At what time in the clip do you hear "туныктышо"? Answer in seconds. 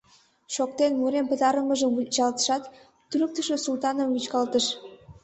3.09-3.55